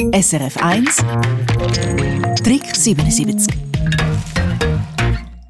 SRF 0.00 0.56
1 0.56 0.96
Trick 2.42 2.74
77 2.74 3.54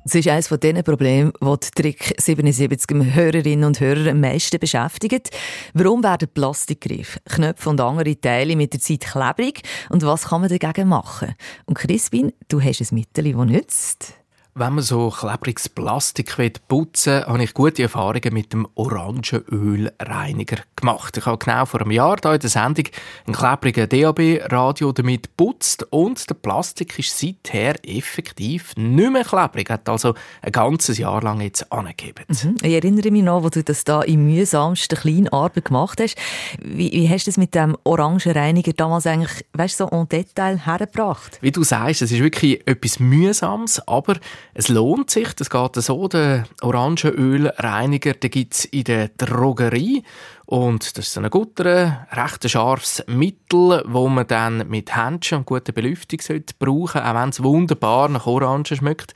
es 0.04 0.14
ist 0.16 0.26
eines 0.26 0.48
von 0.48 0.58
diesen 0.58 0.82
Problemen, 0.82 1.32
die 1.40 1.56
die 1.60 1.82
Trick 1.82 2.14
77 2.18 3.14
Hörerinnen 3.14 3.64
und 3.64 3.78
Hörer 3.78 4.10
am 4.10 4.18
meisten 4.18 4.58
beschäftigt. 4.58 5.30
Warum 5.72 6.02
werden 6.02 6.26
Plastikgriffe, 6.34 7.20
Knöpfe 7.26 7.70
und 7.70 7.80
andere 7.80 8.20
Teile 8.20 8.56
mit 8.56 8.72
der 8.72 8.80
Zeit 8.80 9.02
klebrig 9.02 9.62
und 9.88 10.02
was 10.02 10.24
kann 10.24 10.40
man 10.40 10.50
dagegen 10.50 10.88
machen? 10.88 11.36
Und 11.66 11.78
Crispin, 11.78 12.32
du 12.48 12.60
hast 12.60 12.80
ein 12.80 12.88
Mittel, 12.96 13.32
das 13.32 13.46
nützt. 13.46 14.19
Wenn 14.60 14.74
man 14.74 14.84
so 14.84 15.08
klebriges 15.08 15.70
Plastik 15.70 16.36
putzen 16.68 17.14
will, 17.14 17.24
habe 17.24 17.44
ich 17.44 17.54
gute 17.54 17.82
Erfahrungen 17.82 18.34
mit 18.34 18.52
dem 18.52 18.68
Orangenölreiniger 18.74 20.58
gemacht. 20.76 21.16
Ich 21.16 21.24
habe 21.24 21.38
genau 21.38 21.64
vor 21.64 21.80
einem 21.80 21.92
Jahr 21.92 22.18
hier 22.22 22.34
in 22.34 22.40
der 22.40 22.50
Sendung 22.50 22.84
einen 23.26 23.36
klebrigen 23.36 23.88
DAB-Radio 23.88 24.92
damit 24.92 25.34
putzt 25.38 25.86
und 25.88 26.28
der 26.28 26.34
Plastik 26.34 26.98
ist 26.98 27.18
seither 27.18 27.76
effektiv 27.88 28.76
nicht 28.76 29.10
mehr 29.10 29.24
klebrig. 29.24 29.70
Hat 29.70 29.88
also 29.88 30.12
ein 30.42 30.52
ganzes 30.52 30.98
Jahr 30.98 31.22
lang 31.22 31.40
jetzt 31.40 31.72
angegeben. 31.72 32.26
Mhm. 32.28 32.56
Ich 32.60 32.74
erinnere 32.74 33.10
mich 33.10 33.22
noch, 33.22 33.42
wo 33.42 33.48
du 33.48 33.64
das 33.64 33.84
da 33.84 34.02
in 34.02 34.26
mühsamsten 34.26 34.98
kleinen 34.98 35.28
Arbeit 35.28 35.64
gemacht 35.64 36.02
hast. 36.02 36.16
Wie, 36.62 36.92
wie 36.92 37.08
hast 37.08 37.26
du 37.26 37.30
das 37.30 37.38
mit 37.38 37.54
dem 37.54 37.78
Orangenreiniger 37.84 38.74
damals 38.74 39.06
eigentlich, 39.06 39.42
weißt, 39.54 39.78
so 39.78 39.88
en 39.88 40.06
Detail 40.06 40.66
hergebracht? 40.66 41.38
Wie 41.40 41.50
du 41.50 41.62
sagst, 41.62 42.02
es 42.02 42.12
ist 42.12 42.20
wirklich 42.20 42.60
etwas 42.68 43.00
Mühsames, 43.00 43.80
aber 43.88 44.16
es 44.54 44.68
lohnt 44.68 45.10
sich. 45.10 45.32
Das 45.34 45.50
geht 45.50 45.76
so. 45.76 46.08
Der 46.08 46.44
Orangenölreiniger 46.62 48.14
gibt 48.14 48.54
es 48.54 48.64
in 48.66 48.84
der 48.84 49.08
Drogerie. 49.08 50.02
Und 50.46 50.98
das 50.98 51.08
ist 51.08 51.18
ein 51.18 51.30
guter, 51.30 52.06
recht 52.10 52.50
scharfes 52.50 53.04
Mittel, 53.06 53.84
das 53.86 54.08
man 54.08 54.26
dann 54.26 54.68
mit 54.68 54.96
Händchen 54.96 55.38
und 55.38 55.46
guter 55.46 55.72
Belüftung 55.72 56.18
brauchen 56.58 56.86
sollte, 56.88 57.08
auch 57.08 57.14
wenn 57.14 57.28
es 57.28 57.42
wunderbar 57.42 58.08
nach 58.08 58.26
Orange 58.26 58.76
schmeckt. 58.76 59.14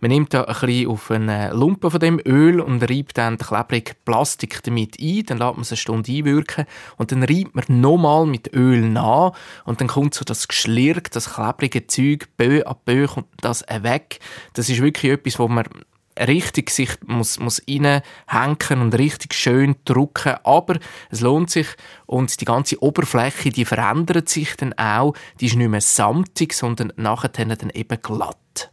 Man 0.00 0.10
nimmt 0.10 0.34
da 0.34 0.44
ein 0.44 0.54
bisschen 0.60 0.88
auf 0.88 1.10
eine 1.10 1.52
Lumpe 1.52 1.90
von 1.90 2.00
dem 2.00 2.20
Öl 2.24 2.60
und 2.60 2.82
reibt 2.82 3.18
dann 3.18 3.36
den 3.36 3.46
klebrigen 3.46 3.94
Plastik 4.04 4.62
damit 4.62 4.96
ein. 5.00 5.24
Dann 5.26 5.38
lässt 5.38 5.54
man 5.54 5.62
es 5.62 5.70
eine 5.70 5.76
Stunde 5.76 6.12
einwirken 6.12 6.66
und 6.96 7.12
dann 7.12 7.22
reibt 7.22 7.54
man 7.54 7.80
nochmal 7.80 8.26
mit 8.26 8.52
Öl 8.54 8.88
nach 8.88 9.32
und 9.64 9.80
dann 9.80 9.88
kommt 9.88 10.14
so 10.14 10.24
das 10.24 10.48
Geschlirk, 10.48 11.10
das 11.10 11.34
klebrige 11.34 11.86
Zeug, 11.86 12.28
Bö 12.36 12.62
an 12.62 12.76
Bö 12.84 13.06
kommt 13.06 13.26
das 13.40 13.64
weg. 13.68 14.18
Das 14.54 14.68
ist 14.68 14.82
wirklich 14.82 15.12
etwas, 15.12 15.38
wo 15.38 15.48
man 15.48 15.64
richtig 16.18 16.70
sich 16.70 16.90
muss, 17.06 17.38
muss 17.38 17.62
reinhängen 17.68 18.80
und 18.82 18.94
richtig 18.94 19.34
schön 19.34 19.76
drucken. 19.84 20.36
Aber 20.44 20.78
es 21.10 21.20
lohnt 21.20 21.50
sich 21.50 21.68
und 22.06 22.40
die 22.40 22.44
ganze 22.44 22.82
Oberfläche, 22.82 23.50
die 23.50 23.64
verändert 23.64 24.28
sich 24.28 24.56
dann 24.56 24.72
auch. 24.74 25.14
Die 25.40 25.46
ist 25.46 25.56
nicht 25.56 25.68
mehr 25.68 25.80
samtig, 25.80 26.54
sondern 26.54 26.92
nachher 26.96 27.28
dann 27.28 27.70
eben 27.70 27.98
glatt. 28.00 28.70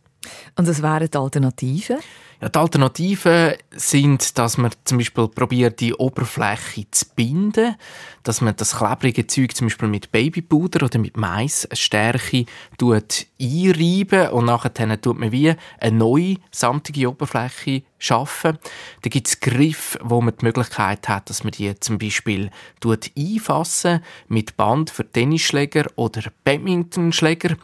Und 0.62 0.68
was 0.68 0.84
wären 0.84 1.10
die 1.10 1.18
Alternativen? 1.18 1.98
Ja, 2.42 2.50
die 2.50 2.58
Alternativen 2.58 3.54
sind, 3.70 4.40
dass 4.40 4.58
man 4.58 4.72
zum 4.84 4.98
Beispiel 4.98 5.28
probiert, 5.28 5.80
die 5.80 5.94
Oberfläche 5.94 6.90
zu 6.90 7.06
binden, 7.16 7.76
dass 8.24 8.42
man 8.42 8.56
das 8.56 8.78
klebrige 8.78 9.28
Zeug 9.28 9.56
zum 9.56 9.68
Beispiel 9.68 9.88
mit 9.88 10.12
Babypuder 10.12 10.86
oder 10.86 10.98
mit 10.98 11.18
Maisstärke 11.18 12.46
einreiben 12.82 14.30
und 14.30 14.46
nachher 14.46 15.02
tut 15.02 15.20
man 15.20 15.32
wie 15.32 15.54
eine 15.80 15.96
neue 15.96 16.38
samtige 16.52 17.10
Oberfläche 17.10 17.84
schaffen. 18.00 18.58
Da 19.04 19.10
gibt 19.10 19.28
es 19.28 19.40
Griffe, 19.40 20.00
wo 20.02 20.22
man 20.22 20.36
die 20.36 20.46
Möglichkeit 20.46 21.08
hat, 21.08 21.30
dass 21.30 21.44
man 21.44 21.52
die 21.52 21.80
zum 21.80 22.00
Beispiel 22.00 22.50
einfassen 23.18 24.04
mit 24.28 24.58
Band 24.58 24.90
für 24.90 25.10
Tennisschläger 25.10 25.86
oder 25.96 26.24
Badmintonschläger. 26.44 27.56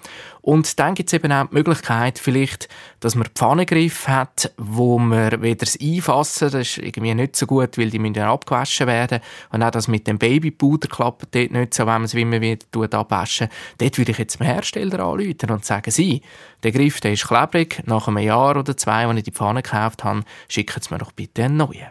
Und 0.42 0.80
dann 0.80 0.96
gibt 0.96 1.10
es 1.10 1.14
eben 1.14 1.32
auch 1.32 1.48
die 1.48 1.56
Möglichkeit, 1.56 2.20
vielleicht, 2.20 2.70
dass 3.00 3.16
man 3.16 3.28
Pfannengriff 3.34 4.08
hat, 4.08 4.54
wo 4.70 5.00
man 5.00 5.42
weder 5.42 5.66
das 5.66 5.80
Einfassen, 5.80 6.52
das 6.52 6.68
ist 6.68 6.78
irgendwie 6.78 7.14
nicht 7.14 7.36
so 7.36 7.46
gut, 7.46 7.78
weil 7.78 7.90
die 7.90 8.00
müssen 8.00 8.20
abgewaschen 8.20 8.88
werden. 8.88 9.20
Und 9.52 9.64
auch 9.64 9.72
das 9.72 9.88
mit 9.88 10.08
dem 10.08 10.18
Babypuder 10.18 10.88
klappt 10.88 11.34
dort 11.34 11.52
nicht 11.52 11.74
so, 11.74 11.84
wenn 11.84 11.94
man 11.94 12.04
es 12.04 12.16
wie 12.16 12.26
man 12.26 12.42
wieder 12.42 13.00
abwaschen 13.00 13.50
Dort 13.78 13.98
würde 13.98 14.12
ich 14.12 14.18
jetzt 14.18 14.40
dem 14.40 14.48
Hersteller 14.48 15.00
anrufen 15.00 15.50
und 15.50 15.66
sagen, 15.66 15.92
Sie, 15.92 16.22
der 16.64 16.72
Griff 16.72 17.00
der 17.02 17.14
ist 17.14 17.28
klebrig, 17.28 17.82
nach 17.86 18.08
einem 18.08 18.20
Jahr 18.20 18.58
oder 18.58 18.76
zwei, 18.76 19.06
als 19.06 19.18
ich 19.18 19.24
die 19.24 19.32
Pfanne 19.32 19.62
gekauft 19.62 20.04
habe, 20.04 20.24
schicken 20.48 20.82
Sie 20.82 20.94
mir 20.94 21.00
doch 21.00 21.12
bitte 21.12 21.44
einen 21.44 21.58
neuen. 21.58 21.88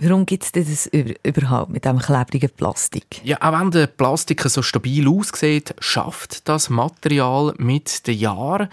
Warum 0.00 0.26
gibt 0.26 0.44
es 0.44 0.52
das 0.52 0.86
überhaupt 0.86 1.72
mit 1.72 1.84
diesem 1.84 1.98
klebrigen 1.98 2.50
Plastik? 2.50 3.20
Ja, 3.24 3.38
auch 3.40 3.58
wenn 3.58 3.72
der 3.72 3.88
Plastik 3.88 4.42
so 4.42 4.62
stabil 4.62 5.08
aussieht, 5.08 5.74
schafft 5.80 6.48
das 6.48 6.70
Material 6.70 7.52
mit 7.58 8.06
den 8.06 8.16
Jahren. 8.16 8.68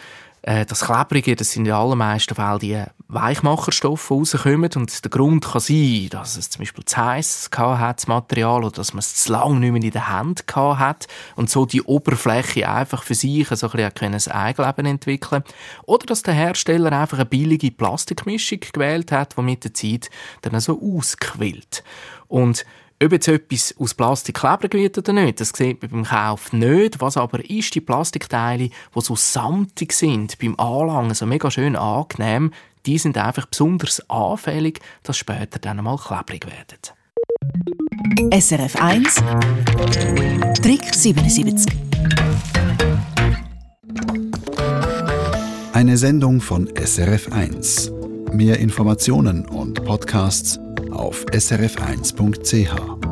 Äh, 0.45 0.67
das 0.67 0.81
Klebrige, 0.81 1.35
das 1.35 1.51
sind 1.51 1.61
in 1.61 1.66
den 1.66 1.73
allermeisten 1.73 2.35
Fällen 2.35 2.59
die 2.59 2.83
Weichmacherstoffe 3.07 4.11
rauskommen. 4.11 4.69
Und 4.75 5.03
der 5.03 5.09
Grund 5.09 5.44
kann 5.44 5.59
sein, 5.59 6.07
dass 6.11 6.38
es 6.38 6.51
zum 6.51 6.59
Beispiel 6.59 6.85
zu 6.85 6.97
heiß 6.97 7.50
hat, 7.57 7.97
das 7.97 8.07
Material, 8.07 8.63
oder 8.63 8.75
dass 8.75 8.94
man 8.94 9.00
es 9.00 9.16
zu 9.16 9.31
lange 9.31 9.59
nicht 9.59 9.72
mehr 9.72 9.81
in 9.81 9.89
der 9.89 10.07
Hand 10.07 10.44
hat 10.56 11.07
und 11.35 11.50
so 11.50 11.66
die 11.66 11.81
Oberfläche 11.81 12.69
einfach 12.69 13.01
für 13.01 13.16
sich 13.16 13.47
so 13.47 13.72
ein, 13.72 13.91
bisschen 13.91 14.13
ein 14.13 14.31
Eigenleben 14.31 14.85
entwickeln 14.85 15.44
Oder 15.88 16.06
dass 16.06 16.22
der 16.22 16.35
Hersteller 16.35 16.91
einfach 16.91 17.17
eine 17.17 17.25
billige 17.25 17.72
Plastikmischung 17.72 18.59
gewählt 18.72 19.12
hat, 19.12 19.35
die 19.35 19.41
mit 19.41 19.63
der 19.63 19.73
Zeit 19.73 20.12
dann 20.44 20.59
so 20.59 20.79
ausquillt. 20.79 21.83
Und 22.27 22.66
ob 23.03 23.11
jetzt 23.11 23.28
etwas 23.28 23.75
aus 23.78 23.94
Plastik 23.94 24.35
klebrig 24.35 24.73
wird 24.73 24.97
oder 24.97 25.13
nicht, 25.13 25.41
das 25.41 25.50
sieht 25.50 25.81
man 25.81 25.91
beim 25.91 26.03
Kauf 26.06 26.53
nicht. 26.53 27.01
Was 27.01 27.17
aber 27.17 27.47
ist, 27.50 27.75
die 27.75 27.81
Plastikteile, 27.81 28.69
die 28.69 29.01
so 29.01 29.16
samtig 29.16 29.91
sind, 29.94 30.39
beim 30.39 30.57
Anlangen 30.57 31.13
so 31.13 31.25
mega 31.25 31.51
schön 31.51 31.75
angenehm, 31.75 32.51
die 32.85 32.97
sind 32.97 33.17
einfach 33.17 33.47
besonders 33.47 34.07
anfällig, 34.09 34.79
dass 35.03 35.17
später 35.17 35.59
dann 35.59 35.79
einmal 35.79 35.97
klebrig 35.97 36.45
werden. 36.45 36.79
SRF 38.31 38.75
1 38.81 39.16
Trick 40.62 40.94
77 40.94 41.73
Eine 45.73 45.97
Sendung 45.97 46.39
von 46.39 46.69
SRF 46.75 47.31
1. 47.33 47.91
Mehr 48.31 48.59
Informationen 48.59 49.45
und 49.45 49.83
Podcasts 49.83 50.59
auf 50.95 51.25
srf1.ch. 51.31 53.04